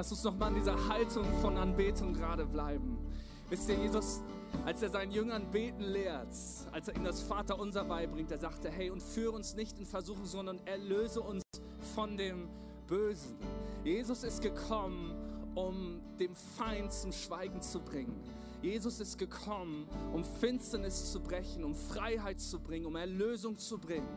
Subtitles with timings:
[0.00, 2.96] lass uns nochmal in dieser Haltung von Anbetung gerade bleiben.
[3.50, 4.22] Wisst ihr, Jesus,
[4.64, 6.34] als er seinen Jüngern beten lehrt,
[6.72, 10.24] als er ihnen das Vaterunser beibringt, er sagte, hey, und führe uns nicht in Versuchung,
[10.24, 11.42] sondern erlöse uns
[11.94, 12.48] von dem
[12.86, 13.36] Bösen.
[13.84, 15.14] Jesus ist gekommen,
[15.54, 18.18] um dem Feind zum Schweigen zu bringen.
[18.62, 24.08] Jesus ist gekommen, um Finsternis zu brechen, um Freiheit zu bringen, um Erlösung zu bringen.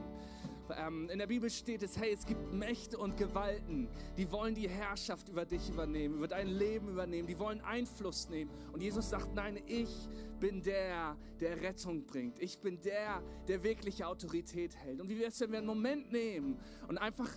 [0.77, 4.69] Ähm, in der Bibel steht es, hey, es gibt Mächte und Gewalten, die wollen die
[4.69, 8.51] Herrschaft über dich übernehmen, über dein Leben übernehmen, die wollen Einfluss nehmen.
[8.71, 10.07] Und Jesus sagt, nein, ich
[10.39, 12.39] bin der, der Rettung bringt.
[12.39, 15.02] Ich bin der, der wirkliche Autorität hält.
[15.02, 17.30] Und wie wäre es, wenn wir einen Moment nehmen und einfach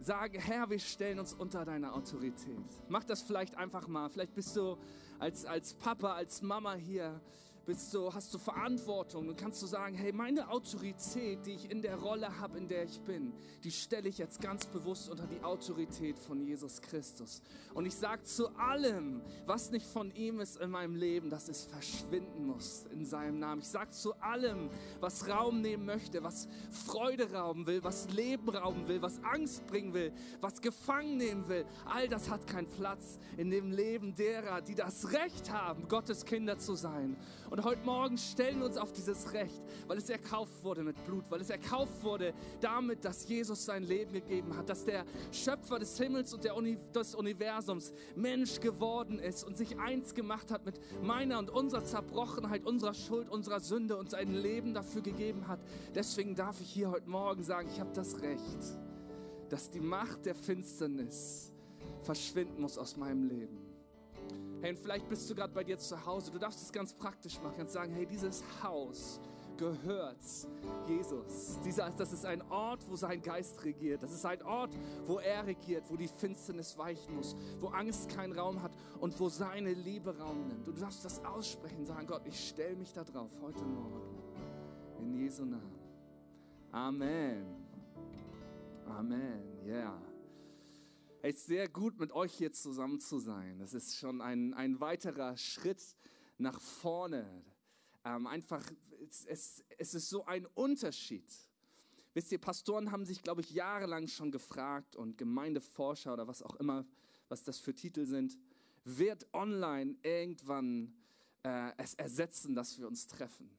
[0.00, 2.64] sagen, Herr, wir stellen uns unter deine Autorität.
[2.88, 4.08] Mach das vielleicht einfach mal.
[4.08, 4.76] Vielleicht bist du
[5.18, 7.20] als, als Papa, als Mama hier
[7.68, 11.82] bist du, hast du Verantwortung und kannst du sagen, hey, meine Autorität, die ich in
[11.82, 15.44] der Rolle habe, in der ich bin, die stelle ich jetzt ganz bewusst unter die
[15.44, 17.42] Autorität von Jesus Christus.
[17.74, 21.66] Und ich sage zu allem, was nicht von ihm ist in meinem Leben, dass es
[21.66, 23.60] verschwinden muss in seinem Namen.
[23.60, 24.70] Ich sage zu allem,
[25.00, 29.92] was Raum nehmen möchte, was Freude rauben will, was Leben rauben will, was Angst bringen
[29.92, 34.74] will, was gefangen nehmen will, all das hat keinen Platz in dem Leben derer, die
[34.74, 37.18] das Recht haben, Gottes Kinder zu sein.
[37.50, 41.04] Und und heute Morgen stellen wir uns auf dieses Recht, weil es erkauft wurde mit
[41.04, 45.80] Blut, weil es erkauft wurde damit, dass Jesus sein Leben gegeben hat, dass der Schöpfer
[45.80, 50.78] des Himmels und Uni des Universums Mensch geworden ist und sich eins gemacht hat mit
[51.02, 55.58] meiner und unserer Zerbrochenheit, unserer Schuld, unserer Sünde und sein Leben dafür gegeben hat.
[55.96, 58.78] Deswegen darf ich hier heute Morgen sagen, ich habe das Recht,
[59.48, 61.52] dass die Macht der Finsternis
[62.02, 63.67] verschwinden muss aus meinem Leben.
[64.60, 66.32] Hey, und vielleicht bist du gerade bei dir zu Hause.
[66.32, 69.20] Du darfst es ganz praktisch machen und sagen, hey, dieses Haus
[69.56, 70.22] gehört
[70.86, 71.58] Jesus.
[71.64, 74.02] Dieser, das ist ein Ort, wo sein Geist regiert.
[74.02, 74.70] Das ist ein Ort,
[75.04, 79.28] wo er regiert, wo die Finsternis weichen muss, wo Angst keinen Raum hat und wo
[79.28, 80.66] seine Liebe Raum nimmt.
[80.66, 84.00] Und du darfst das aussprechen, sagen, Gott, ich stelle mich da drauf heute Morgen.
[85.00, 85.78] In Jesu Namen.
[86.72, 87.46] Amen.
[88.86, 89.42] Amen.
[89.64, 90.07] Yeah.
[91.20, 93.58] Es ist sehr gut, mit euch hier zusammen zu sein.
[93.58, 95.82] Das ist schon ein, ein weiterer Schritt
[96.38, 97.42] nach vorne.
[98.04, 98.62] Ähm, einfach,
[99.04, 101.24] es, es, es ist so ein Unterschied.
[102.14, 106.54] Wisst ihr, Pastoren haben sich, glaube ich, jahrelang schon gefragt und Gemeindeforscher oder was auch
[106.56, 106.86] immer,
[107.28, 108.38] was das für Titel sind,
[108.84, 110.94] wird online irgendwann
[111.42, 113.50] äh, es ersetzen, dass wir uns treffen.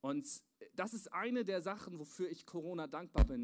[0.00, 0.26] Und
[0.74, 3.42] das ist eine der Sachen, wofür ich Corona dankbar bin,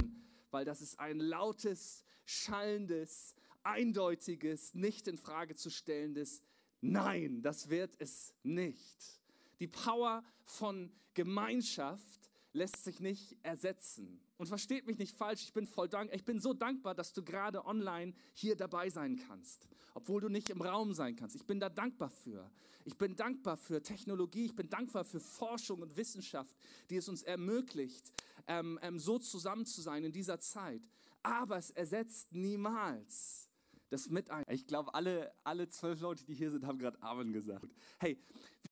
[0.54, 6.42] weil das ist ein lautes, schallendes, eindeutiges, nicht in Frage zu stellendes
[6.87, 9.20] Nein, das wird es nicht.
[9.59, 14.20] Die Power von Gemeinschaft lässt sich nicht ersetzen.
[14.37, 16.16] Und versteht mich nicht falsch, ich bin voll dankbar.
[16.16, 20.50] Ich bin so dankbar, dass du gerade online hier dabei sein kannst, obwohl du nicht
[20.50, 21.37] im Raum sein kannst.
[21.37, 22.50] Ich bin da dankbar für.
[22.84, 26.54] Ich bin dankbar für Technologie, ich bin dankbar für Forschung und Wissenschaft,
[26.91, 28.12] die es uns ermöglicht,
[28.47, 30.82] ähm, ähm, so zusammen zu sein in dieser Zeit.
[31.22, 33.48] Aber es ersetzt niemals
[33.88, 34.44] das mit ein.
[34.50, 37.75] Ich glaube, alle, alle zwölf Leute, die hier sind, haben gerade Amen gesagt.
[37.98, 38.19] Hey,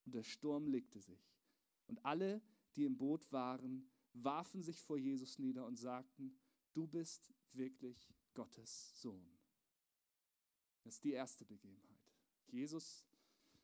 [0.04, 1.32] der Sturm legte sich.
[1.86, 2.42] Und alle,
[2.76, 6.36] die im Boot waren, warfen sich vor Jesus nieder und sagten,
[6.72, 9.26] du bist wirklich Gottes Sohn.
[10.84, 12.00] Das ist die erste Begebenheit.
[12.48, 13.04] Jesus,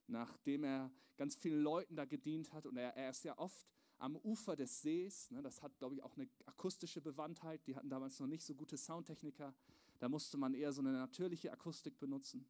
[0.06, 3.66] nachdem er ganz vielen Leuten da gedient hat, und er, er ist ja oft
[3.98, 7.90] am Ufer des Sees, ne, das hat, glaube ich, auch eine akustische Bewandtheit, die hatten
[7.90, 9.54] damals noch nicht so gute Soundtechniker,
[9.98, 12.46] da musste man eher so eine natürliche Akustik benutzen.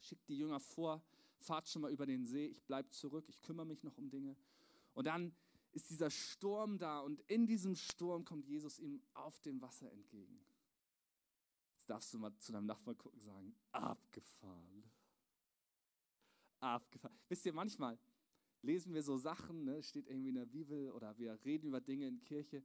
[0.00, 1.02] Schickt die Jünger vor,
[1.38, 4.36] fahrt schon mal über den See, ich bleibe zurück, ich kümmere mich noch um Dinge.
[4.94, 5.34] Und dann
[5.72, 10.40] ist dieser Sturm da und in diesem Sturm kommt Jesus ihm auf dem Wasser entgegen.
[11.74, 14.90] Jetzt darfst du mal zu deinem Nachbarn gucken und sagen, abgefahren.
[16.60, 17.18] Abgefahren.
[17.28, 17.98] Wisst ihr, manchmal
[18.62, 22.08] lesen wir so Sachen, ne, steht irgendwie in der Bibel oder wir reden über Dinge
[22.08, 22.64] in Kirche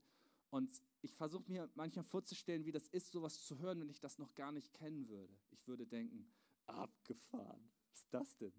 [0.50, 0.70] und
[1.02, 4.34] ich versuche mir manchmal vorzustellen, wie das ist, sowas zu hören, wenn ich das noch
[4.34, 5.36] gar nicht kennen würde.
[5.50, 6.26] Ich würde denken,
[6.66, 7.70] abgefahren.
[7.90, 8.52] Was ist das denn?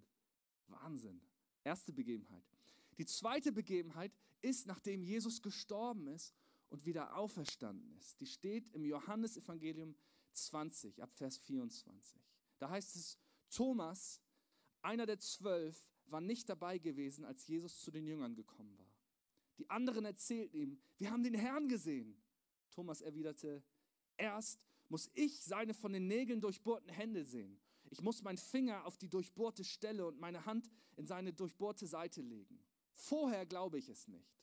[0.68, 1.22] Wahnsinn.
[1.64, 2.55] Erste Begebenheit.
[2.98, 4.12] Die zweite Begebenheit
[4.42, 6.34] ist, nachdem Jesus gestorben ist
[6.70, 8.20] und wieder auferstanden ist.
[8.20, 9.96] Die steht im Johannesevangelium
[10.32, 12.22] 20 ab Vers 24.
[12.60, 13.18] Da heißt es,
[13.50, 14.22] Thomas,
[14.82, 18.94] einer der zwölf, war nicht dabei gewesen, als Jesus zu den Jüngern gekommen war.
[19.58, 22.22] Die anderen erzählten ihm, wir haben den Herrn gesehen.
[22.72, 23.64] Thomas erwiderte,
[24.18, 27.60] erst muss ich seine von den Nägeln durchbohrten Hände sehen.
[27.90, 32.22] Ich muss meinen Finger auf die durchbohrte Stelle und meine Hand in seine durchbohrte Seite
[32.22, 32.60] legen.
[32.96, 34.42] Vorher glaube ich es nicht.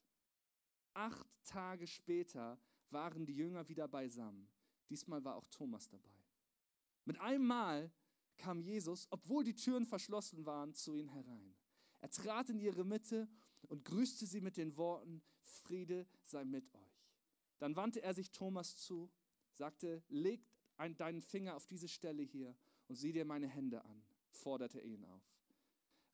[0.94, 2.60] Acht Tage später
[2.90, 4.48] waren die Jünger wieder beisammen.
[4.88, 6.22] Diesmal war auch Thomas dabei.
[7.04, 7.90] Mit einem Mal
[8.36, 11.56] kam Jesus, obwohl die Türen verschlossen waren, zu ihnen herein.
[12.00, 13.28] Er trat in ihre Mitte
[13.68, 17.10] und grüßte sie mit den Worten, Friede sei mit euch.
[17.58, 19.10] Dann wandte er sich Thomas zu,
[19.52, 20.46] sagte, leg
[20.96, 22.56] deinen Finger auf diese Stelle hier
[22.88, 25.22] und sieh dir meine Hände an, forderte er ihn auf.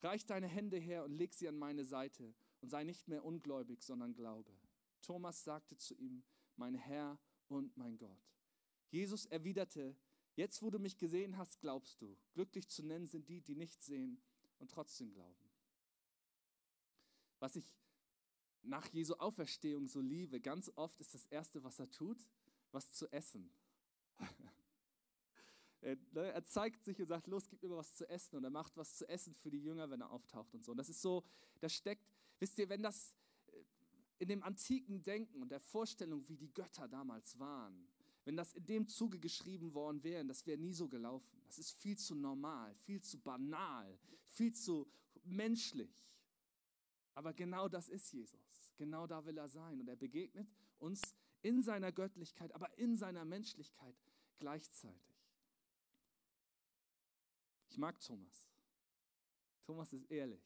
[0.03, 3.83] Reich deine Hände her und leg sie an meine Seite und sei nicht mehr ungläubig,
[3.83, 4.53] sondern glaube.
[5.03, 6.23] Thomas sagte zu ihm,
[6.57, 7.19] mein Herr
[7.49, 8.29] und mein Gott.
[8.91, 9.97] Jesus erwiderte,
[10.37, 12.17] jetzt wo du mich gesehen hast, glaubst du.
[12.35, 14.21] Glücklich zu nennen sind die, die nicht sehen
[14.59, 15.51] und trotzdem glauben.
[17.41, 17.73] Was ich
[18.63, 22.27] nach Jesu Auferstehung so liebe, ganz oft ist das Erste, was er tut,
[22.73, 23.51] was zu essen.
[25.81, 28.37] er, ne, er, zeigt sich und sagt, los, gib mir was zu essen.
[28.37, 30.73] Und er macht was zu essen für die Jünger, wenn er auftaucht und so.
[30.73, 31.25] Und das ist so,
[31.61, 32.05] da steckt,
[32.39, 33.15] wisst ihr, wenn das
[33.47, 33.63] äh,
[34.19, 37.89] in dem antiken Denken und der Vorstellung, wie die Götter damals waren,
[38.25, 41.27] wenn das in dem Zuge geschrieben worden wäre, das wäre nie so gelaufen.
[41.47, 44.87] Das ist viel zu normal, viel zu banal, viel zu
[45.25, 45.91] menschlich.
[47.15, 48.75] Aber genau das ist Jesus.
[48.77, 49.81] Genau da will er sein.
[49.81, 50.49] Und er begegnet
[50.79, 51.01] uns
[51.43, 53.97] in seiner Göttlichkeit, aber in seiner Menschlichkeit
[54.39, 55.18] gleichzeitig.
[57.79, 58.51] Ich mag Thomas.
[59.63, 60.43] Thomas ist ehrlich.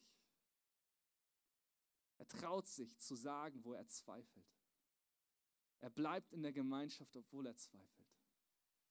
[2.19, 4.45] Er traut sich zu sagen, wo er zweifelt.
[5.79, 8.13] Er bleibt in der Gemeinschaft, obwohl er zweifelt.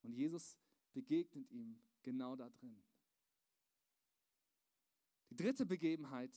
[0.02, 0.58] Und Jesus
[0.92, 2.82] begegnet ihm genau da drin.
[5.30, 6.36] Die dritte Begebenheit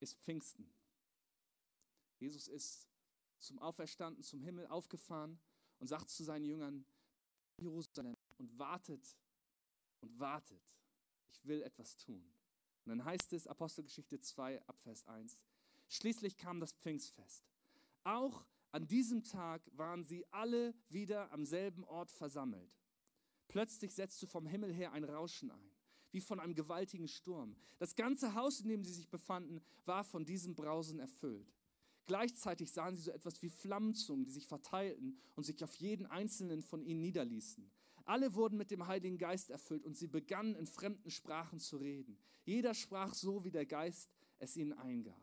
[0.00, 0.72] ist Pfingsten.
[2.18, 2.88] Jesus ist
[3.40, 5.38] zum Auferstanden, zum Himmel aufgefahren
[5.80, 6.86] und sagt zu seinen Jüngern,
[7.58, 9.18] Jerusalem und wartet
[10.00, 10.62] und wartet.
[11.36, 12.24] Ich will etwas tun.
[12.84, 15.42] Und dann heißt es, Apostelgeschichte 2, Abvers 1,
[15.88, 17.44] schließlich kam das Pfingstfest.
[18.04, 22.70] Auch an diesem Tag waren sie alle wieder am selben Ort versammelt.
[23.48, 25.76] Plötzlich setzte vom Himmel her ein Rauschen ein
[26.12, 27.56] wie von einem gewaltigen Sturm.
[27.78, 31.52] Das ganze Haus, in dem sie sich befanden, war von diesem Brausen erfüllt.
[32.06, 36.62] Gleichzeitig sahen sie so etwas wie Flammenzungen, die sich verteilten und sich auf jeden einzelnen
[36.62, 37.70] von ihnen niederließen.
[38.06, 42.16] Alle wurden mit dem Heiligen Geist erfüllt und sie begannen in fremden Sprachen zu reden.
[42.44, 45.20] Jeder sprach so, wie der Geist es ihnen eingab.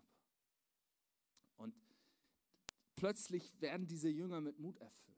[1.55, 1.73] Und
[2.95, 5.13] plötzlich werden diese Jünger mit Mut erfüllt.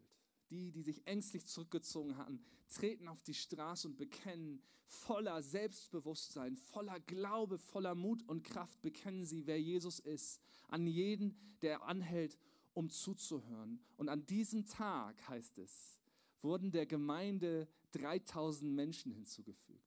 [0.51, 6.99] Die, die sich ängstlich zurückgezogen hatten, treten auf die Straße und bekennen voller Selbstbewusstsein, voller
[6.99, 12.37] Glaube, voller Mut und Kraft, bekennen sie, wer Jesus ist, an jeden, der anhält,
[12.75, 13.83] um zuzuhören.
[13.97, 15.99] Und an diesem Tag, heißt es,
[16.45, 19.81] wurden der Gemeinde 3000 Menschen hinzugefügt.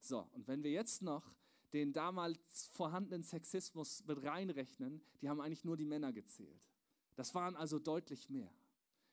[0.00, 1.34] So, und wenn wir jetzt noch
[1.72, 6.60] den damals vorhandenen Sexismus mit reinrechnen, die haben eigentlich nur die Männer gezählt.
[7.14, 8.52] Das waren also deutlich mehr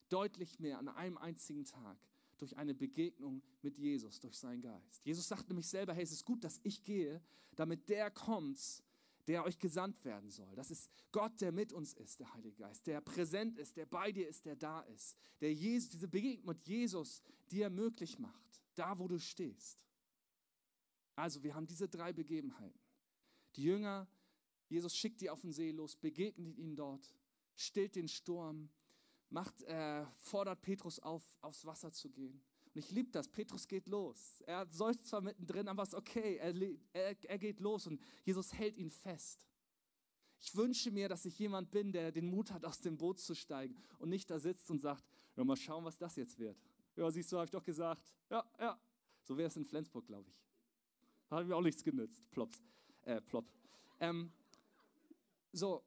[0.10, 1.98] deutlich mehr an einem einzigen Tag
[2.38, 5.04] durch eine Begegnung mit Jesus, durch seinen Geist.
[5.06, 7.22] Jesus sagt nämlich selber, hey, es ist gut, dass ich gehe,
[7.56, 8.84] damit der kommt,
[9.28, 10.56] der euch gesandt werden soll.
[10.56, 14.12] Das ist Gott, der mit uns ist, der Heilige Geist, der präsent ist, der bei
[14.12, 17.22] dir ist, der da ist, der Jesus, diese Begegnung mit Jesus
[17.52, 19.80] dir möglich macht, da wo du stehst.
[21.16, 22.80] Also wir haben diese drei Begebenheiten.
[23.56, 24.08] Die Jünger,
[24.70, 27.14] Jesus schickt die auf den See los, begegnet ihnen dort,
[27.56, 28.70] stillt den Sturm,
[29.30, 32.42] macht, äh, fordert Petrus auf, aufs Wasser zu gehen.
[32.78, 33.28] Und ich liebe das.
[33.28, 34.44] Petrus geht los.
[34.46, 36.36] Er seufzt zwar mittendrin, aber es ist okay.
[36.36, 36.54] Er,
[36.94, 39.48] er, er geht los und Jesus hält ihn fest.
[40.40, 43.34] Ich wünsche mir, dass ich jemand bin, der den Mut hat, aus dem Boot zu
[43.34, 45.04] steigen und nicht da sitzt und sagt,
[45.36, 46.56] ja, mal schauen, was das jetzt wird.
[46.96, 48.14] Ja, siehst du, habe ich doch gesagt.
[48.30, 48.80] Ja, ja.
[49.24, 51.32] So wäre es in Flensburg, glaube ich.
[51.32, 52.30] Hat mir auch nichts genützt.
[52.30, 52.62] Plops.
[53.06, 53.52] Äh, plop.
[54.00, 54.32] Ähm,
[55.52, 55.84] so,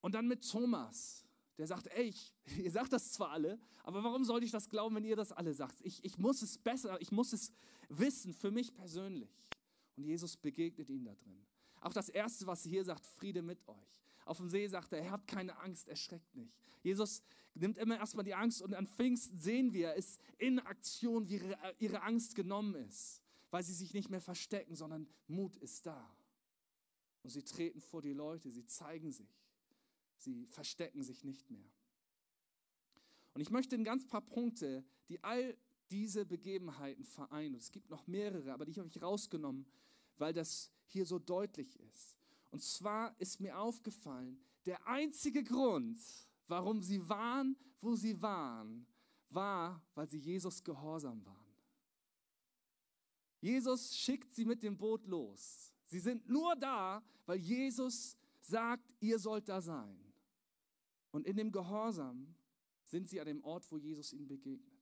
[0.00, 1.22] und dann mit Thomas,
[1.62, 4.96] der sagt, ey, ich, ihr sagt das zwar alle, aber warum sollte ich das glauben,
[4.96, 5.80] wenn ihr das alle sagt?
[5.82, 7.52] Ich, ich muss es besser, ich muss es
[7.88, 9.30] wissen für mich persönlich.
[9.96, 11.46] Und Jesus begegnet ihn da drin.
[11.80, 14.02] Auch das Erste, was hier sagt, Friede mit euch.
[14.24, 16.52] Auf dem See sagt er, habt keine Angst, erschreckt nicht.
[16.82, 17.22] Jesus
[17.54, 21.40] nimmt immer erstmal die Angst und an Pfingsten sehen wir es in Aktion, wie
[21.78, 26.12] ihre Angst genommen ist, weil sie sich nicht mehr verstecken, sondern Mut ist da.
[27.22, 29.41] Und sie treten vor die Leute, sie zeigen sich.
[30.22, 31.70] Sie verstecken sich nicht mehr.
[33.34, 35.56] Und ich möchte ein ganz paar Punkte, die all
[35.90, 37.54] diese Begebenheiten vereinen.
[37.54, 39.66] Und es gibt noch mehrere, aber die habe ich rausgenommen,
[40.16, 42.16] weil das hier so deutlich ist.
[42.50, 45.98] Und zwar ist mir aufgefallen, der einzige Grund,
[46.46, 48.86] warum sie waren, wo sie waren,
[49.30, 51.38] war, weil sie Jesus gehorsam waren.
[53.40, 55.72] Jesus schickt sie mit dem Boot los.
[55.86, 60.01] Sie sind nur da, weil Jesus sagt, ihr sollt da sein.
[61.12, 62.34] Und in dem Gehorsam
[62.84, 64.72] sind sie an dem Ort, wo Jesus ihnen begegnet.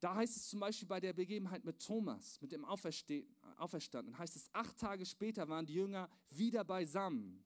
[0.00, 4.52] Da heißt es zum Beispiel bei der Begebenheit mit Thomas, mit dem Auferstandenen, heißt es,
[4.52, 7.44] acht Tage später waren die Jünger wieder beisammen.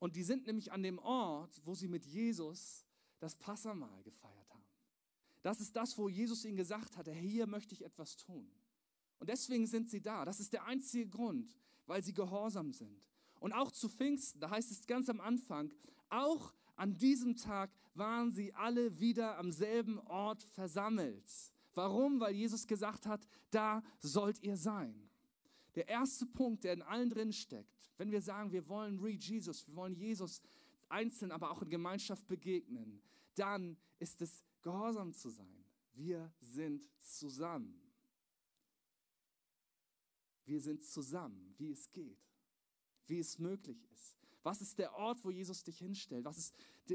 [0.00, 2.84] Und die sind nämlich an dem Ort, wo sie mit Jesus
[3.20, 4.64] das Passamal gefeiert haben.
[5.42, 8.50] Das ist das, wo Jesus ihnen gesagt hatte, hier möchte ich etwas tun.
[9.20, 10.24] Und deswegen sind sie da.
[10.24, 13.00] Das ist der einzige Grund, weil sie gehorsam sind.
[13.42, 15.72] Und auch zu Pfingsten, da heißt es ganz am Anfang,
[16.10, 21.28] auch an diesem Tag waren sie alle wieder am selben Ort versammelt.
[21.74, 22.20] Warum?
[22.20, 25.10] Weil Jesus gesagt hat, da sollt ihr sein.
[25.74, 29.66] Der erste Punkt, der in allen drin steckt, wenn wir sagen, wir wollen Read Jesus,
[29.66, 30.40] wir wollen Jesus
[30.88, 33.02] einzeln, aber auch in Gemeinschaft begegnen,
[33.34, 35.64] dann ist es gehorsam zu sein.
[35.94, 37.74] Wir sind zusammen.
[40.44, 42.31] Wir sind zusammen, wie es geht,
[43.06, 44.16] wie es möglich ist.
[44.42, 46.24] Was ist der Ort, wo Jesus dich hinstellt?
[46.24, 46.54] Was ist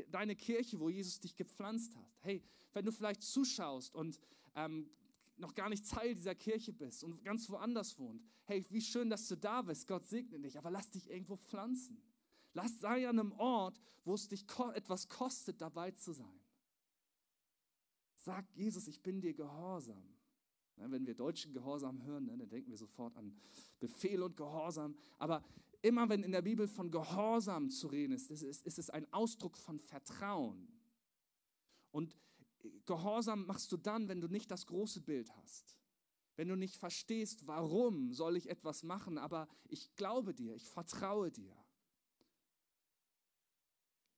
[0.09, 2.17] deine Kirche, wo Jesus dich gepflanzt hat?
[2.21, 4.19] Hey, wenn du vielleicht zuschaust und
[4.55, 4.89] ähm,
[5.37, 9.27] noch gar nicht Teil dieser Kirche bist und ganz woanders wohnt, hey, wie schön, dass
[9.27, 9.87] du da bist.
[9.87, 12.01] Gott segne dich, aber lass dich irgendwo pflanzen.
[12.53, 16.39] Lass sei an einem Ort, wo es dich etwas kostet, dabei zu sein.
[18.15, 20.03] Sag Jesus, ich bin dir gehorsam.
[20.77, 23.35] Ja, wenn wir Deutschen Gehorsam hören, ne, dann denken wir sofort an
[23.79, 24.95] Befehl und Gehorsam.
[25.17, 25.43] Aber
[25.81, 29.57] immer wenn in der Bibel von Gehorsam zu reden ist, ist, ist es ein Ausdruck
[29.57, 30.67] von Vertrauen.
[31.91, 32.15] Und
[32.85, 35.75] Gehorsam machst du dann, wenn du nicht das große Bild hast.
[36.35, 41.31] Wenn du nicht verstehst, warum soll ich etwas machen, aber ich glaube dir, ich vertraue
[41.31, 41.55] dir.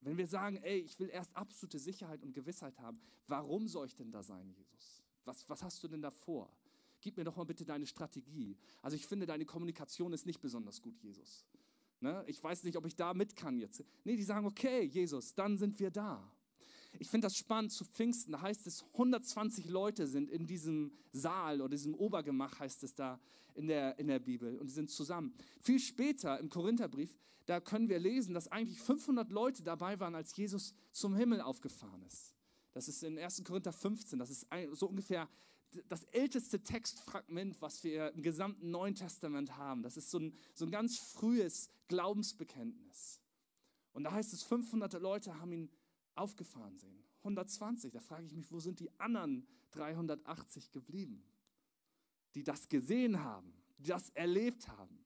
[0.01, 3.95] Wenn wir sagen, ey, ich will erst absolute Sicherheit und Gewissheit haben, warum soll ich
[3.95, 5.03] denn da sein, Jesus?
[5.25, 6.51] Was, was hast du denn da vor?
[7.01, 8.57] Gib mir doch mal bitte deine Strategie.
[8.81, 11.45] Also ich finde, deine Kommunikation ist nicht besonders gut, Jesus.
[12.01, 12.23] Ne?
[12.27, 13.83] Ich weiß nicht, ob ich da mit kann jetzt.
[14.03, 16.31] Nee, die sagen, okay, Jesus, dann sind wir da.
[16.97, 18.31] Ich finde das spannend zu Pfingsten.
[18.31, 23.19] Da heißt es, 120 Leute sind in diesem Saal oder diesem Obergemach, heißt es da
[23.53, 24.57] in der, in der Bibel.
[24.57, 25.33] Und die sind zusammen.
[25.59, 27.15] Viel später im Korintherbrief,
[27.45, 32.01] da können wir lesen, dass eigentlich 500 Leute dabei waren, als Jesus zum Himmel aufgefahren
[32.03, 32.35] ist.
[32.73, 33.43] Das ist in 1.
[33.43, 34.19] Korinther 15.
[34.19, 35.27] Das ist so ungefähr
[35.87, 39.83] das älteste Textfragment, was wir im gesamten Neuen Testament haben.
[39.83, 43.19] Das ist so ein, so ein ganz frühes Glaubensbekenntnis.
[43.93, 45.69] Und da heißt es, 500 Leute haben ihn
[46.15, 47.03] aufgefahren sehen.
[47.19, 51.23] 120, da frage ich mich, wo sind die anderen 380 geblieben,
[52.33, 55.05] die das gesehen haben, die das erlebt haben?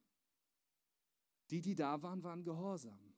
[1.50, 3.13] Die, die da waren, waren gehorsam.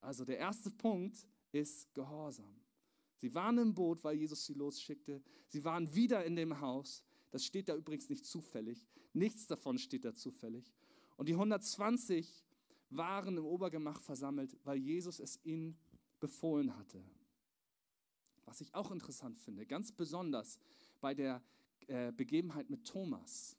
[0.00, 2.63] Also der erste Punkt ist Gehorsam.
[3.24, 5.22] Sie waren im Boot, weil Jesus sie losschickte.
[5.48, 7.02] Sie waren wieder in dem Haus.
[7.30, 8.86] Das steht da übrigens nicht zufällig.
[9.14, 10.74] Nichts davon steht da zufällig.
[11.16, 12.44] Und die 120
[12.90, 15.78] waren im Obergemach versammelt, weil Jesus es ihnen
[16.20, 17.02] befohlen hatte.
[18.44, 20.58] Was ich auch interessant finde, ganz besonders
[21.00, 21.42] bei der
[21.86, 23.56] äh, Begebenheit mit Thomas.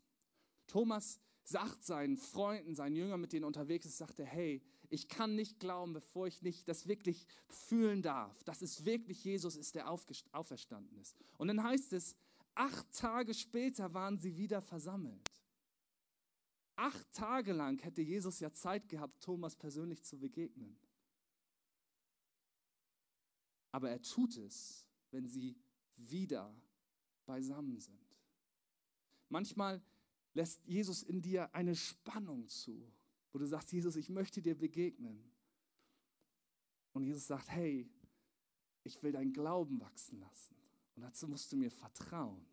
[0.67, 5.08] Thomas sagt seinen Freunden, seinen Jüngern, mit denen er unterwegs ist, sagt er, hey, ich
[5.08, 9.75] kann nicht glauben, bevor ich nicht das wirklich fühlen darf, dass es wirklich Jesus ist,
[9.75, 11.16] der auferstanden ist.
[11.38, 12.16] Und dann heißt es,
[12.56, 15.32] acht Tage später waren sie wieder versammelt.
[16.75, 20.78] Acht Tage lang hätte Jesus ja Zeit gehabt, Thomas persönlich zu begegnen.
[23.72, 25.56] Aber er tut es, wenn sie
[25.96, 26.56] wieder
[27.25, 28.00] beisammen sind.
[29.30, 29.82] Manchmal
[30.36, 32.92] lässt Jesus in dir eine Spannung zu,
[33.32, 35.24] wo du sagst, Jesus, ich möchte dir begegnen.
[36.94, 37.89] Und Jesus sagt, hey,
[38.84, 40.56] ich will deinen Glauben wachsen lassen.
[40.96, 42.46] Und dazu musst du mir vertrauen.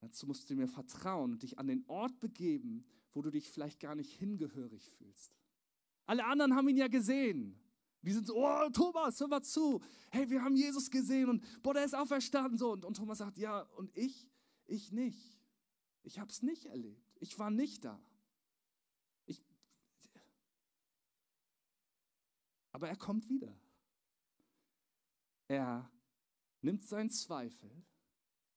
[0.00, 3.80] Dazu musst du mir vertrauen und dich an den Ort begeben, wo du dich vielleicht
[3.80, 5.34] gar nicht hingehörig fühlst.
[6.06, 7.58] Alle anderen haben ihn ja gesehen.
[8.02, 9.80] Die sind so, oh Thomas, hör mal zu.
[10.10, 12.56] Hey, wir haben Jesus gesehen und boah, der ist auferstanden.
[12.56, 12.72] So.
[12.72, 14.30] Und, und Thomas sagt, ja, und ich?
[14.66, 15.39] Ich nicht.
[16.02, 17.14] Ich habe es nicht erlebt.
[17.20, 18.00] Ich war nicht da.
[19.26, 19.42] Ich,
[22.72, 23.54] aber er kommt wieder.
[25.48, 25.90] Er
[26.62, 27.70] nimmt seinen Zweifel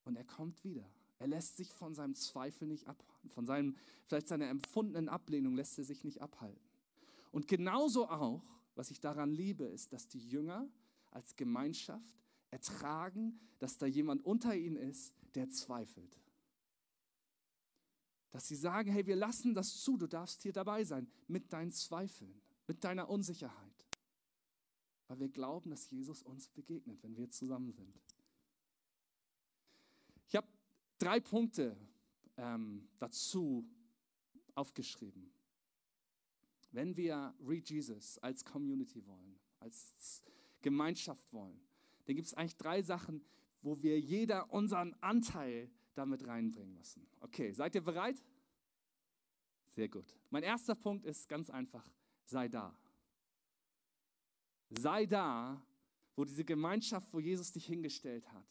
[0.06, 0.90] und er kommt wieder.
[1.20, 3.30] Er lässt sich von seinem Zweifel nicht abhalten.
[3.30, 6.62] Von seinem, vielleicht seiner empfundenen Ablehnung lässt er sich nicht abhalten.
[7.32, 8.44] Und genauso auch
[8.76, 10.68] was ich daran liebe, ist, dass die Jünger
[11.12, 12.18] als Gemeinschaft
[12.50, 16.20] ertragen, dass da jemand unter ihnen ist, der zweifelt.
[18.34, 21.72] Dass sie sagen, hey, wir lassen das zu, du darfst hier dabei sein mit deinen
[21.72, 23.88] Zweifeln, mit deiner Unsicherheit.
[25.08, 28.02] Weil wir glauben, dass Jesus uns begegnet, wenn wir zusammen sind.
[30.28, 30.48] Ich habe
[30.98, 31.78] drei Punkte
[32.38, 33.70] ähm, dazu
[34.56, 35.32] aufgeschrieben.
[36.72, 40.24] Wenn wir Read Jesus als Community wollen, als
[40.64, 41.62] Gemeinschaft wollen,
[42.06, 43.24] dann gibt es eigentlich drei Sachen,
[43.62, 47.08] wo wir jeder unseren Anteil damit reinbringen müssen.
[47.20, 48.22] Okay, seid ihr bereit?
[49.68, 50.06] Sehr gut.
[50.30, 51.88] Mein erster Punkt ist ganz einfach,
[52.26, 52.78] sei da.
[54.70, 55.62] Sei da,
[56.16, 58.48] wo diese Gemeinschaft, wo Jesus dich hingestellt hat,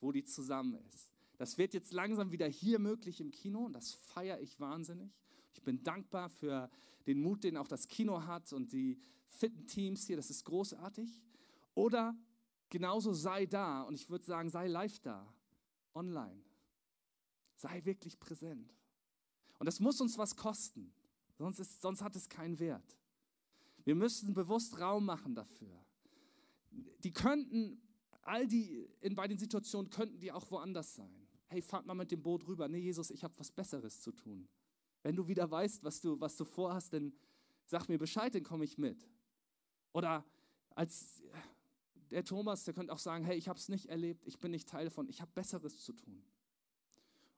[0.00, 1.12] wo die zusammen ist.
[1.36, 5.12] Das wird jetzt langsam wieder hier möglich im Kino und das feiere ich wahnsinnig.
[5.52, 6.70] Ich bin dankbar für
[7.06, 11.20] den Mut, den auch das Kino hat und die fitten Teams hier, das ist großartig.
[11.74, 12.16] Oder
[12.68, 15.26] genauso sei da und ich würde sagen, sei live da,
[15.94, 16.42] online.
[17.62, 18.74] Sei wirklich präsent.
[19.60, 20.92] Und das muss uns was kosten,
[21.38, 22.98] sonst, ist, sonst hat es keinen Wert.
[23.84, 25.72] Wir müssen bewusst Raum machen dafür.
[27.04, 27.80] Die könnten,
[28.22, 31.28] all die in, bei den Situationen könnten die auch woanders sein.
[31.46, 32.66] Hey, fahrt mal mit dem Boot rüber.
[32.66, 34.48] Nee, Jesus, ich habe was Besseres zu tun.
[35.04, 37.12] Wenn du wieder weißt, was du, was du vorhast, dann
[37.66, 39.08] sag mir Bescheid, dann komme ich mit.
[39.92, 40.24] Oder
[40.70, 41.22] als
[42.10, 44.68] der Thomas, der könnte auch sagen, hey, ich habe es nicht erlebt, ich bin nicht
[44.68, 46.24] Teil davon, ich habe Besseres zu tun.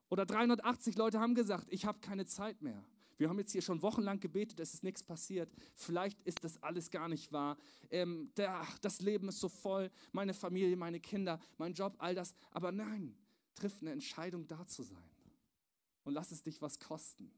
[0.09, 2.83] Oder 380 Leute haben gesagt, ich habe keine Zeit mehr.
[3.17, 5.49] Wir haben jetzt hier schon wochenlang gebetet, es ist nichts passiert.
[5.75, 7.57] Vielleicht ist das alles gar nicht wahr.
[7.89, 12.35] Ähm, der, das Leben ist so voll, meine Familie, meine Kinder, mein Job, all das.
[12.51, 13.15] Aber nein,
[13.55, 15.09] triff eine Entscheidung, da zu sein.
[16.03, 17.31] Und lass es dich was kosten.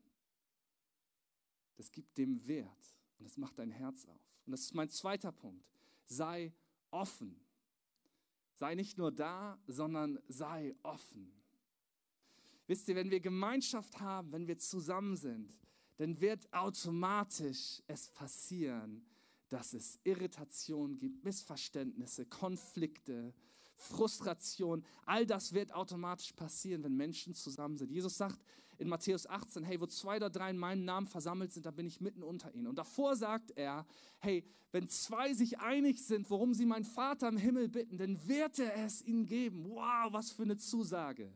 [1.75, 4.21] Das gibt dem Wert und das macht dein Herz auf.
[4.45, 5.63] Und das ist mein zweiter Punkt.
[6.05, 6.53] Sei
[6.89, 7.39] offen.
[8.55, 11.31] Sei nicht nur da, sondern sei offen.
[12.67, 15.57] Wisst ihr, wenn wir Gemeinschaft haben, wenn wir zusammen sind,
[15.97, 19.05] dann wird automatisch es passieren,
[19.49, 23.33] dass es Irritationen gibt, Missverständnisse, Konflikte,
[23.75, 24.83] Frustration.
[25.05, 27.91] All das wird automatisch passieren, wenn Menschen zusammen sind.
[27.91, 28.39] Jesus sagt
[28.79, 31.87] in Matthäus 18, hey, wo zwei oder drei in meinem Namen versammelt sind, da bin
[31.87, 32.67] ich mitten unter ihnen.
[32.67, 33.85] Und davor sagt er,
[34.19, 38.59] hey, wenn zwei sich einig sind, worum sie meinen Vater im Himmel bitten, dann wird
[38.59, 39.69] er es ihnen geben.
[39.69, 41.31] Wow, was für eine Zusage.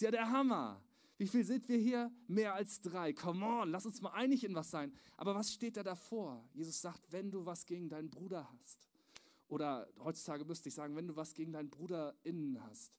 [0.00, 0.82] Ist ja der Hammer.
[1.18, 2.10] Wie viel sind wir hier?
[2.26, 3.12] Mehr als drei.
[3.12, 4.94] Come on, lass uns mal einig in was sein.
[5.18, 6.42] Aber was steht da davor?
[6.54, 8.88] Jesus sagt, wenn du was gegen deinen Bruder hast.
[9.48, 12.98] Oder heutzutage müsste ich sagen, wenn du was gegen deinen Bruder innen hast.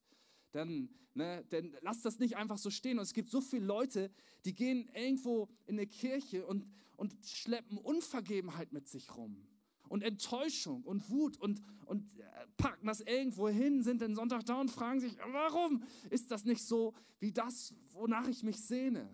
[0.52, 3.00] Dann, ne, dann lass das nicht einfach so stehen.
[3.00, 4.12] Und es gibt so viele Leute,
[4.46, 9.48] die gehen irgendwo in eine Kirche und, und schleppen Unvergebenheit mit sich rum
[9.92, 12.24] und Enttäuschung und Wut und, und äh,
[12.56, 16.64] packen das irgendwo hin, sind den Sonntag da und fragen sich, warum ist das nicht
[16.64, 19.10] so wie das, wonach ich mich sehne?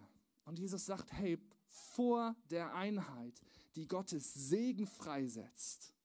[0.46, 3.42] Und Jesus sagt, hey, vor der Einheit,
[3.76, 5.96] die Gottes Segen freisetzt,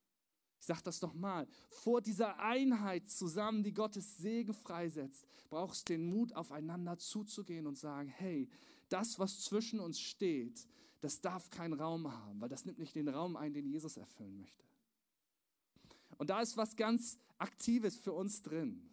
[0.58, 5.92] ich sage das doch mal, vor dieser Einheit zusammen, die Gottes Segen freisetzt, brauchst du
[5.92, 8.48] den Mut, aufeinander zuzugehen und sagen, hey,
[8.88, 10.66] das, was zwischen uns steht,
[11.02, 14.38] das darf keinen Raum haben, weil das nimmt nicht den Raum ein, den Jesus erfüllen
[14.38, 14.64] möchte.
[16.16, 18.88] Und da ist was ganz Aktives für uns drin.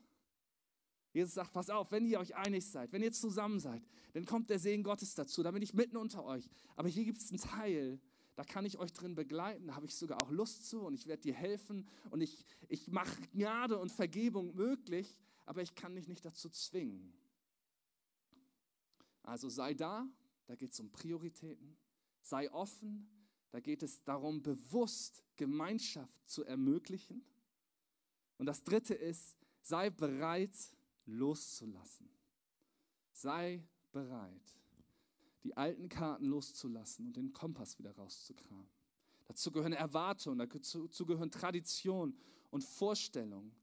[1.13, 4.50] Jesus sagt, pass auf, wenn ihr euch einig seid, wenn ihr zusammen seid, dann kommt
[4.50, 6.50] der Segen Gottes dazu, da bin ich mitten unter euch.
[6.76, 8.00] Aber hier gibt es einen Teil,
[8.36, 11.06] da kann ich euch drin begleiten, da habe ich sogar auch Lust zu und ich
[11.06, 16.08] werde dir helfen und ich, ich mache Gnade und Vergebung möglich, aber ich kann dich
[16.08, 17.13] nicht dazu zwingen.
[19.22, 20.08] Also sei da,
[20.48, 21.78] da geht es um Prioritäten.
[22.30, 23.10] Sei offen,
[23.50, 27.26] da geht es darum, bewusst Gemeinschaft zu ermöglichen.
[28.38, 30.54] Und das Dritte ist, sei bereit,
[31.08, 32.08] loszulassen.
[33.13, 34.60] Sei bereit,
[35.44, 38.70] die alten Karten loszulassen und den Kompass wieder rauszukramen.
[39.26, 42.15] Dazu gehören Erwartungen, dazu gehören Tradition
[42.52, 43.56] und Vorstellungen,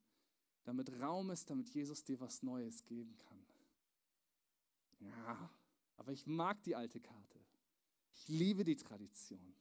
[0.64, 3.46] damit Raum ist, damit Jesus dir was Neues geben kann.
[4.98, 5.50] Ja,
[5.96, 7.45] aber ich mag die alte Karte.
[8.16, 9.54] Ich liebe die Tradition.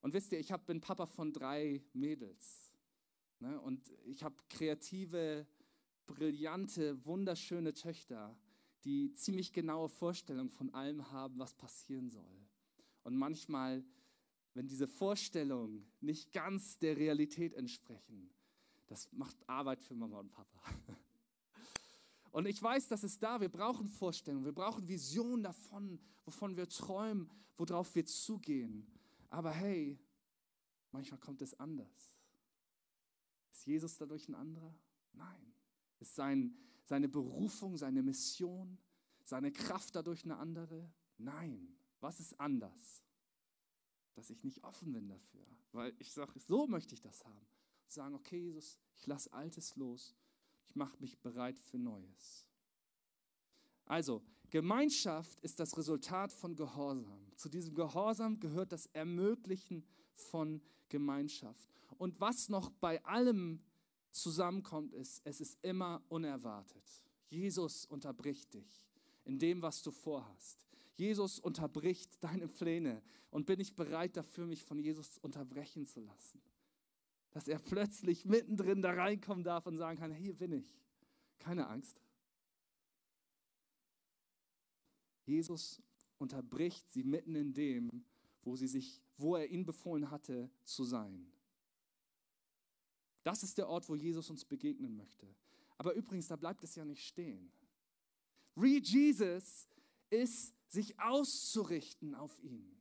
[0.00, 2.72] Und wisst ihr, ich hab, bin Papa von drei Mädels.
[3.40, 3.60] Ne?
[3.60, 5.46] Und ich habe kreative,
[6.06, 8.36] brillante, wunderschöne Töchter,
[8.84, 12.46] die ziemlich genaue Vorstellungen von allem haben, was passieren soll.
[13.02, 13.84] Und manchmal,
[14.54, 18.30] wenn diese Vorstellungen nicht ganz der Realität entsprechen,
[18.86, 20.60] das macht Arbeit für Mama und Papa.
[22.36, 23.40] Und ich weiß, das ist da.
[23.40, 28.86] Wir brauchen Vorstellungen, wir brauchen Visionen davon, wovon wir träumen, worauf wir zugehen.
[29.30, 29.98] Aber hey,
[30.90, 32.14] manchmal kommt es anders.
[33.52, 34.74] Ist Jesus dadurch ein anderer?
[35.14, 35.54] Nein.
[35.98, 38.76] Ist sein, seine Berufung, seine Mission,
[39.24, 40.92] seine Kraft dadurch eine andere?
[41.16, 41.74] Nein.
[42.00, 43.02] Was ist anders?
[44.12, 45.46] Dass ich nicht offen bin dafür.
[45.72, 47.46] Weil ich sage, so möchte ich das haben.
[47.86, 50.14] Sagen, okay, Jesus, ich lasse Altes los
[50.68, 52.46] ich mache mich bereit für Neues.
[53.86, 57.32] Also, Gemeinschaft ist das Resultat von Gehorsam.
[57.36, 61.68] Zu diesem Gehorsam gehört das Ermöglichen von Gemeinschaft.
[61.98, 63.60] Und was noch bei allem
[64.10, 67.02] zusammenkommt, ist, es ist immer unerwartet.
[67.28, 68.86] Jesus unterbricht dich
[69.24, 70.66] in dem, was du vorhast.
[70.94, 76.40] Jesus unterbricht deine Pläne und bin ich bereit dafür, mich von Jesus unterbrechen zu lassen.
[77.36, 80.80] Dass er plötzlich mittendrin da reinkommen darf und sagen kann, hier bin ich.
[81.38, 82.00] Keine Angst.
[85.26, 85.82] Jesus
[86.16, 88.06] unterbricht sie mitten in dem,
[88.40, 91.30] wo sie sich, wo er ihnen befohlen hatte zu sein.
[93.22, 95.28] Das ist der Ort, wo Jesus uns begegnen möchte.
[95.76, 97.52] Aber übrigens, da bleibt es ja nicht stehen.
[98.56, 99.68] Read Jesus
[100.08, 102.74] ist sich auszurichten auf ihn,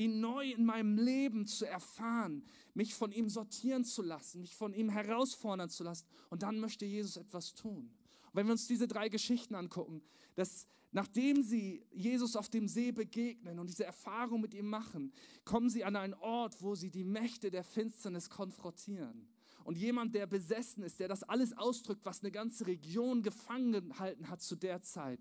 [0.00, 4.72] ihn neu in meinem Leben zu erfahren, mich von ihm sortieren zu lassen, mich von
[4.72, 6.06] ihm herausfordern zu lassen.
[6.30, 7.90] Und dann möchte Jesus etwas tun.
[8.26, 10.02] Und wenn wir uns diese drei Geschichten angucken,
[10.34, 15.12] dass nachdem sie Jesus auf dem See begegnen und diese Erfahrung mit ihm machen,
[15.44, 19.28] kommen sie an einen Ort, wo sie die Mächte der Finsternis konfrontieren.
[19.64, 24.30] Und jemand, der besessen ist, der das alles ausdrückt, was eine ganze Region gefangen gehalten
[24.30, 25.20] hat zu der Zeit,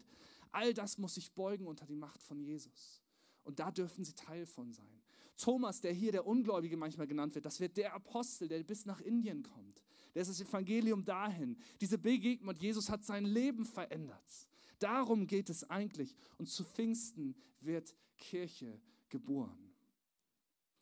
[0.51, 3.03] All das muss sich beugen unter die Macht von Jesus.
[3.49, 5.01] Und da dürfen sie Teil von sein.
[5.35, 9.01] Thomas, der hier der Ungläubige manchmal genannt wird, das wird der Apostel, der bis nach
[9.01, 9.83] Indien kommt.
[10.13, 11.57] Der ist das Evangelium dahin.
[11.81, 14.47] Diese Begegnung mit Jesus hat sein Leben verändert.
[14.77, 16.15] Darum geht es eigentlich.
[16.37, 19.73] Und zu Pfingsten wird Kirche geboren.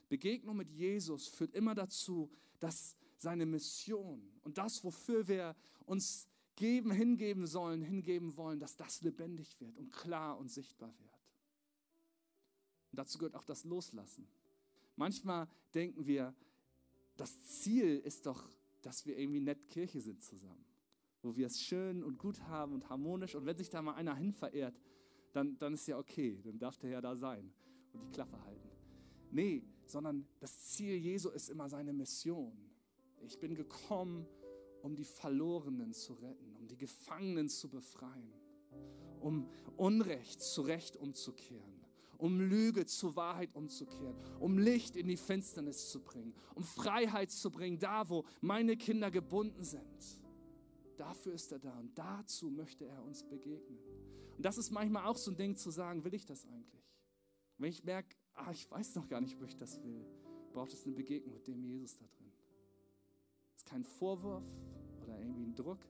[0.09, 6.27] Begegnung mit Jesus führt immer dazu, dass seine Mission und das, wofür wir uns
[6.57, 11.16] geben, hingeben sollen, hingeben wollen, dass das lebendig wird und klar und sichtbar wird.
[12.91, 14.27] Und dazu gehört auch das Loslassen.
[14.95, 16.33] Manchmal denken wir,
[17.15, 18.49] das Ziel ist doch,
[18.81, 20.65] dass wir irgendwie nett Kirche sind zusammen,
[21.21, 23.35] wo wir es schön und gut haben und harmonisch.
[23.35, 24.79] Und wenn sich da mal einer hin verehrt,
[25.33, 27.51] dann, dann ist ja okay, dann darf der ja da sein
[27.93, 28.69] und die Klappe halten.
[29.31, 32.57] Nee, sondern das Ziel Jesu ist immer seine Mission.
[33.21, 34.25] Ich bin gekommen,
[34.81, 38.31] um die Verlorenen zu retten, um die Gefangenen zu befreien,
[39.19, 41.76] um Unrecht zu Recht umzukehren,
[42.17, 47.51] um Lüge zu Wahrheit umzukehren, um Licht in die Finsternis zu bringen, um Freiheit zu
[47.51, 50.21] bringen, da wo meine Kinder gebunden sind.
[50.97, 53.79] Dafür ist er da und dazu möchte er uns begegnen.
[54.35, 56.83] Und das ist manchmal auch so ein Ding zu sagen, will ich das eigentlich?
[57.57, 60.05] Wenn ich merke, ah, ich weiß noch gar nicht, ob ich das will,
[60.53, 62.27] braucht es eine Begegnung mit dem Jesus da drin
[63.67, 64.43] kein Vorwurf
[65.03, 65.85] oder irgendwie ein Druck,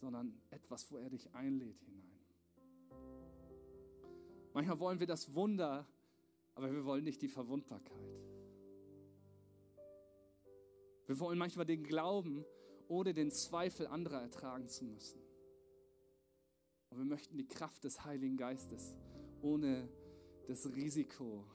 [0.00, 1.99] sondern etwas, wo er dich einlädt hinein.
[4.52, 5.86] Manchmal wollen wir das Wunder,
[6.54, 8.20] aber wir wollen nicht die Verwundbarkeit.
[11.06, 12.44] Wir wollen manchmal den Glauben,
[12.88, 15.20] ohne den Zweifel anderer ertragen zu müssen.
[16.90, 18.96] Und wir möchten die Kraft des Heiligen Geistes,
[19.42, 19.88] ohne
[20.46, 21.46] das Risiko,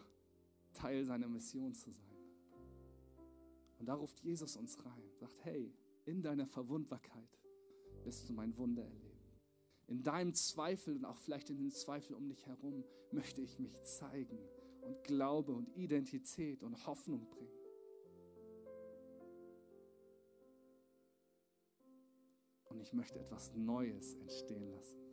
[0.73, 2.17] Teil seiner Mission zu sein.
[3.79, 5.73] Und da ruft Jesus uns rein, sagt, hey,
[6.05, 7.39] in deiner Verwundbarkeit
[8.03, 9.14] wirst du mein Wunder erleben.
[9.87, 13.79] In deinem Zweifel und auch vielleicht in den Zweifeln um dich herum möchte ich mich
[13.83, 14.39] zeigen
[14.81, 17.51] und Glaube und Identität und Hoffnung bringen.
[22.69, 25.05] Und ich möchte etwas Neues entstehen lassen.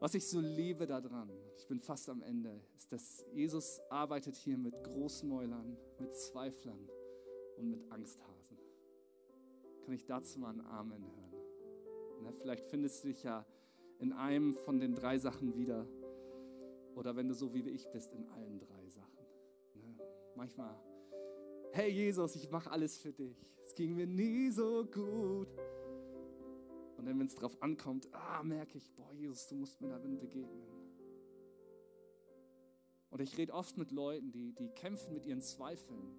[0.00, 4.58] Was ich so liebe daran, ich bin fast am Ende, ist, dass Jesus arbeitet hier
[4.58, 6.90] mit Großmäulern, mit Zweiflern
[7.56, 8.43] und mit Angsthasen.
[9.84, 12.22] Kann ich dazu mal ein Amen hören?
[12.22, 13.44] Ne, vielleicht findest du dich ja
[13.98, 15.86] in einem von den drei Sachen wieder.
[16.94, 19.26] Oder wenn du so wie ich bist, in allen drei Sachen.
[19.74, 19.96] Ne?
[20.36, 20.74] Manchmal,
[21.72, 23.36] hey Jesus, ich mache alles für dich.
[23.62, 25.48] Es ging mir nie so gut.
[26.96, 30.18] Und dann, wenn es drauf ankommt, ah, merke ich, boah, Jesus, du musst mir darin
[30.18, 30.66] begegnen.
[33.10, 36.18] Und ich rede oft mit Leuten, die, die kämpfen mit ihren Zweifeln.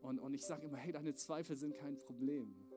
[0.00, 2.67] Und, und ich sage immer, hey, deine Zweifel sind kein Problem.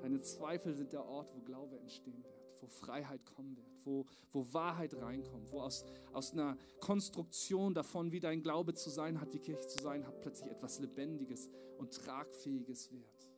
[0.00, 4.52] Deine Zweifel sind der Ort, wo Glaube entstehen wird, wo Freiheit kommen wird, wo, wo
[4.52, 9.38] Wahrheit reinkommt, wo aus, aus einer Konstruktion davon, wie dein Glaube zu sein hat, wie
[9.38, 13.30] Kirche zu sein hat, plötzlich etwas Lebendiges und Tragfähiges wird.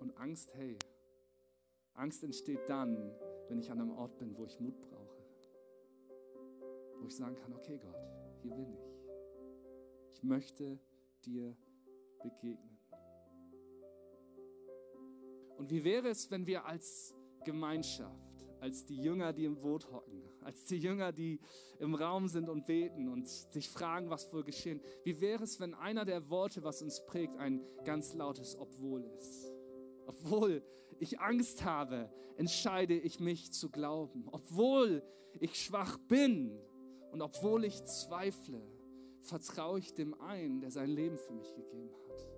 [0.00, 0.78] Und Angst, hey,
[1.94, 3.12] Angst entsteht dann,
[3.48, 5.24] wenn ich an einem Ort bin, wo ich Mut brauche.
[7.00, 7.96] Wo ich sagen kann, okay Gott,
[8.42, 8.98] hier bin ich.
[10.12, 10.78] Ich möchte
[11.24, 11.56] dir
[12.22, 12.77] begegnen.
[15.58, 20.22] Und wie wäre es, wenn wir als Gemeinschaft, als die Jünger, die im Boot hocken,
[20.40, 21.40] als die Jünger, die
[21.80, 25.74] im Raum sind und beten und sich fragen, was wohl geschehen, wie wäre es, wenn
[25.74, 29.52] einer der Worte, was uns prägt, ein ganz lautes Obwohl ist?
[30.06, 30.62] Obwohl
[31.00, 34.28] ich Angst habe, entscheide ich mich zu glauben.
[34.30, 35.02] Obwohl
[35.40, 36.56] ich schwach bin
[37.10, 38.62] und obwohl ich zweifle,
[39.22, 42.37] vertraue ich dem einen, der sein Leben für mich gegeben hat.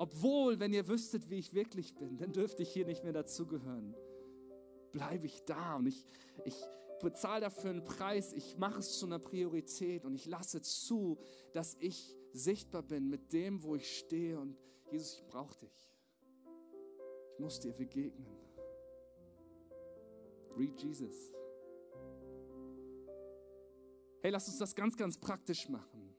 [0.00, 3.94] Obwohl, wenn ihr wüsstet, wie ich wirklich bin, dann dürfte ich hier nicht mehr dazugehören.
[4.92, 6.06] Bleibe ich da und ich,
[6.46, 6.56] ich
[7.02, 11.18] bezahle dafür einen Preis, ich mache es zu einer Priorität und ich lasse zu,
[11.52, 14.56] dass ich sichtbar bin mit dem, wo ich stehe und
[14.90, 15.92] Jesus, ich brauche dich.
[17.34, 18.38] Ich muss dir begegnen.
[20.56, 21.30] Read Jesus.
[24.22, 26.09] Hey, lass uns das ganz, ganz praktisch machen.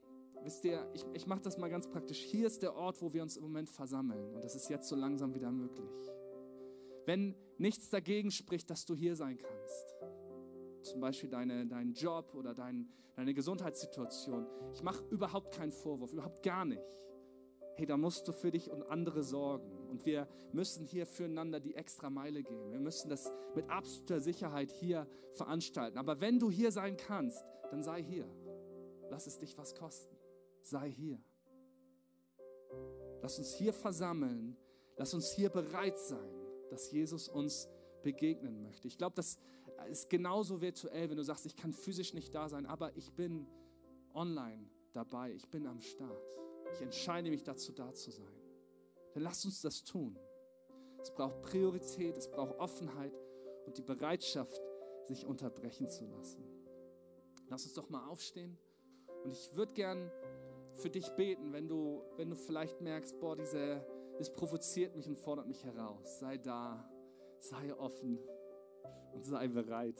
[0.43, 2.17] Wisst ihr, ich, ich mache das mal ganz praktisch.
[2.19, 4.33] Hier ist der Ort, wo wir uns im Moment versammeln.
[4.33, 5.89] Und das ist jetzt so langsam wieder möglich.
[7.05, 9.95] Wenn nichts dagegen spricht, dass du hier sein kannst,
[10.81, 16.41] zum Beispiel deine, deinen Job oder dein, deine Gesundheitssituation, ich mache überhaupt keinen Vorwurf, überhaupt
[16.41, 16.81] gar nicht.
[17.75, 19.71] Hey, da musst du für dich und andere sorgen.
[19.89, 22.71] Und wir müssen hier füreinander die extra Meile gehen.
[22.71, 25.97] Wir müssen das mit absoluter Sicherheit hier veranstalten.
[25.97, 28.27] Aber wenn du hier sein kannst, dann sei hier.
[29.09, 30.20] Lass es dich was kosten.
[30.61, 31.19] Sei hier.
[33.21, 34.55] Lass uns hier versammeln.
[34.97, 36.29] Lass uns hier bereit sein,
[36.69, 37.67] dass Jesus uns
[38.03, 38.87] begegnen möchte.
[38.87, 39.39] Ich glaube, das
[39.89, 43.47] ist genauso virtuell, wenn du sagst, ich kann physisch nicht da sein, aber ich bin
[44.13, 45.33] online dabei.
[45.33, 46.37] Ich bin am Start.
[46.73, 48.33] Ich entscheide mich dazu, da zu sein.
[49.13, 50.17] Dann lass uns das tun.
[51.01, 53.13] Es braucht Priorität, es braucht Offenheit
[53.65, 54.61] und die Bereitschaft,
[55.05, 56.43] sich unterbrechen zu lassen.
[57.49, 58.57] Lass uns doch mal aufstehen.
[59.23, 60.11] Und ich würde gern
[60.75, 63.85] für dich beten, wenn du, wenn du vielleicht merkst, boah, diese,
[64.17, 66.19] das provoziert mich und fordert mich heraus.
[66.19, 66.89] Sei da,
[67.39, 68.19] sei offen
[69.13, 69.99] und sei bereit.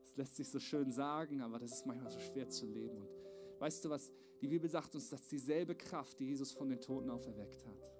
[0.00, 2.96] Das lässt sich so schön sagen, aber das ist manchmal so schwer zu leben.
[2.96, 4.12] Und weißt du was?
[4.40, 7.92] Die Bibel sagt uns, dass dieselbe Kraft, die Jesus von den Toten auferweckt hat,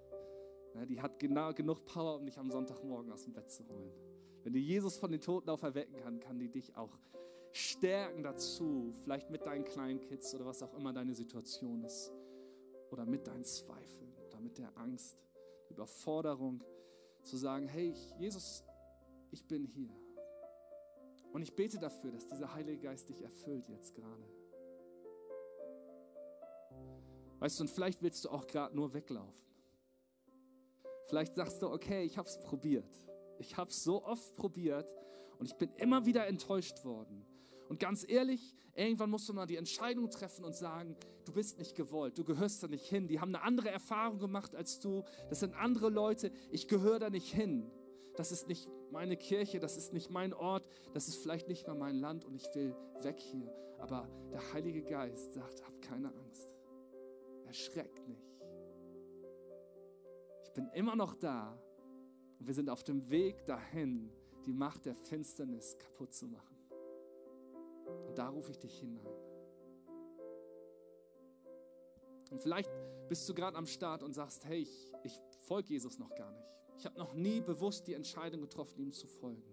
[0.87, 3.91] die hat genau genug Power, um dich am Sonntagmorgen aus dem Bett zu holen.
[4.43, 6.97] Wenn die Jesus von den Toten auferwecken kann, kann die dich auch
[7.51, 12.11] stärken dazu, vielleicht mit deinen kleinen Kids oder was auch immer deine Situation ist,
[12.91, 15.17] oder mit deinen Zweifeln oder mit der Angst,
[15.69, 16.63] Überforderung,
[17.23, 18.63] zu sagen, hey Jesus,
[19.31, 19.93] ich bin hier.
[21.31, 24.23] Und ich bete dafür, dass dieser Heilige Geist dich erfüllt jetzt gerade.
[27.39, 29.47] Weißt du, und vielleicht willst du auch gerade nur weglaufen.
[31.07, 32.89] Vielleicht sagst du, okay, ich habe es probiert.
[33.37, 34.93] Ich habe es so oft probiert
[35.37, 37.25] und ich bin immer wieder enttäuscht worden.
[37.69, 41.75] Und ganz ehrlich, irgendwann musst du mal die Entscheidung treffen und sagen, du bist nicht
[41.75, 43.07] gewollt, du gehörst da nicht hin.
[43.07, 45.03] Die haben eine andere Erfahrung gemacht als du.
[45.29, 47.71] Das sind andere Leute, ich gehöre da nicht hin.
[48.15, 51.75] Das ist nicht meine Kirche, das ist nicht mein Ort, das ist vielleicht nicht mehr
[51.75, 53.53] mein Land und ich will weg hier.
[53.77, 56.51] Aber der Heilige Geist sagt, hab keine Angst.
[57.45, 58.35] Erschreckt nicht.
[60.43, 61.55] Ich bin immer noch da
[62.39, 64.11] und wir sind auf dem Weg dahin,
[64.47, 66.48] die Macht der Finsternis kaputt zu machen.
[68.07, 69.07] Und da rufe ich dich hinein.
[72.31, 72.69] Und vielleicht
[73.07, 76.47] bist du gerade am Start und sagst, hey, ich, ich folge Jesus noch gar nicht.
[76.77, 79.43] Ich habe noch nie bewusst die Entscheidung getroffen, ihm zu folgen.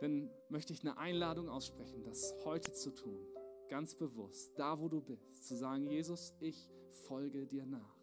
[0.00, 3.26] Dann möchte ich eine Einladung aussprechen, das heute zu tun.
[3.68, 6.70] Ganz bewusst, da wo du bist, zu sagen, Jesus, ich
[7.06, 7.96] folge dir nach.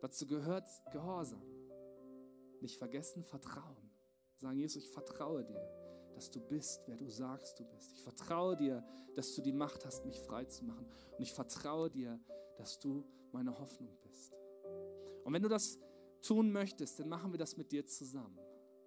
[0.00, 1.42] Dazu gehört Gehorsam.
[2.60, 3.90] Nicht vergessen, Vertrauen.
[4.36, 5.77] Sagen, Jesus, ich vertraue dir
[6.18, 7.92] dass du bist, wer du sagst, du bist.
[7.92, 10.84] Ich vertraue dir, dass du die Macht hast, mich frei zu machen.
[11.16, 12.18] Und ich vertraue dir,
[12.56, 14.34] dass du meine Hoffnung bist.
[15.22, 15.78] Und wenn du das
[16.20, 18.36] tun möchtest, dann machen wir das mit dir zusammen.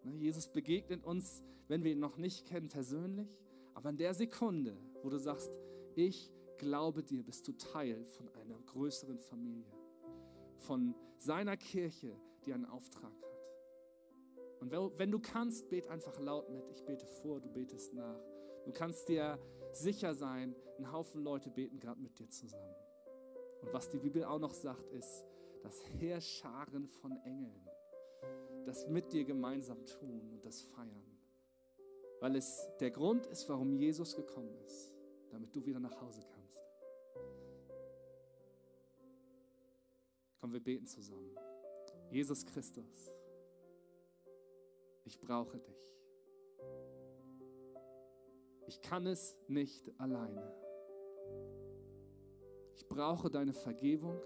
[0.04, 3.30] Ne, Jesus begegnet uns, wenn wir ihn noch nicht kennen, persönlich.
[3.76, 5.58] Aber in der Sekunde, wo du sagst,
[5.96, 9.72] ich glaube dir, bist du Teil von einer größeren Familie,
[10.58, 12.14] von seiner Kirche,
[12.44, 13.31] die einen Auftrag hat.
[14.62, 16.70] Und wenn du kannst, bet einfach laut mit.
[16.70, 18.20] Ich bete vor, du betest nach.
[18.64, 19.40] Du kannst dir
[19.72, 22.76] sicher sein, ein Haufen Leute beten gerade mit dir zusammen.
[23.62, 25.26] Und was die Bibel auch noch sagt, ist,
[25.64, 27.68] dass Heerscharen von Engeln
[28.66, 31.18] das mit dir gemeinsam tun und das feiern.
[32.20, 34.94] Weil es der Grund ist, warum Jesus gekommen ist,
[35.32, 36.64] damit du wieder nach Hause kannst.
[40.40, 41.36] Komm, wir beten zusammen.
[42.12, 43.12] Jesus Christus
[45.06, 45.92] ich brauche dich.
[48.68, 50.54] Ich kann es nicht alleine.
[52.76, 54.20] Ich brauche deine Vergebung.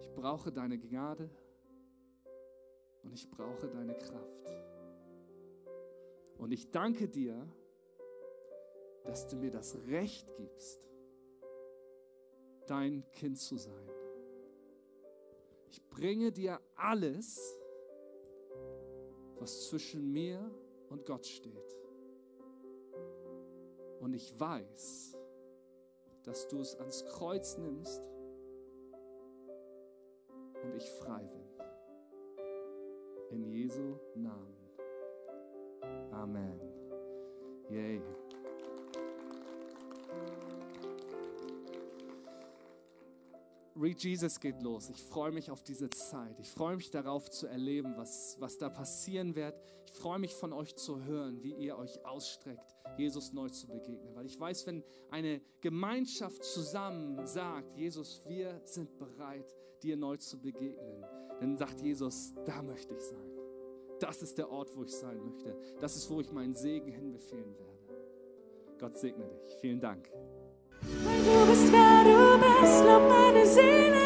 [0.00, 1.28] Ich brauche deine Gnade.
[3.02, 4.52] Und ich brauche deine Kraft.
[6.38, 7.46] Und ich danke dir,
[9.04, 10.80] dass du mir das Recht gibst,
[12.66, 13.90] dein Kind zu sein.
[15.68, 17.58] Ich bringe dir alles,
[19.44, 20.40] was zwischen mir
[20.88, 21.76] und Gott steht.
[24.00, 25.18] Und ich weiß,
[26.22, 28.00] dass du es ans Kreuz nimmst
[30.62, 31.44] und ich frei bin.
[33.32, 34.56] In Jesu Namen.
[36.10, 36.58] Amen.
[37.68, 38.00] Yay.
[43.76, 44.88] Read Jesus geht los.
[44.88, 46.38] Ich freue mich auf diese Zeit.
[46.38, 49.60] Ich freue mich darauf zu erleben, was, was da passieren wird.
[49.86, 54.14] Ich freue mich von euch zu hören, wie ihr euch ausstreckt, Jesus neu zu begegnen.
[54.14, 60.40] Weil ich weiß, wenn eine Gemeinschaft zusammen sagt, Jesus, wir sind bereit, dir neu zu
[60.40, 61.04] begegnen,
[61.40, 63.30] dann sagt Jesus, da möchte ich sein.
[63.98, 65.56] Das ist der Ort, wo ich sein möchte.
[65.80, 67.74] Das ist, wo ich meinen Segen hinbefehlen werde.
[68.78, 69.56] Gott segne dich.
[69.60, 70.08] Vielen Dank.
[70.80, 71.72] Du bist,
[72.74, 74.03] bist, lob meine Seele dich.